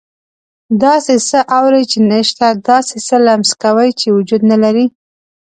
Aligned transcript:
داسې 0.83 1.15
څه 1.29 1.39
اوري 1.57 1.83
چې 1.91 1.99
نه 2.09 2.19
شته، 2.29 2.47
داسې 2.69 2.95
څه 3.07 3.15
لمس 3.25 3.51
کوي 3.63 3.89
چې 3.99 4.07
وجود 4.17 4.41
نه 4.51 4.57
لري. 4.63 4.85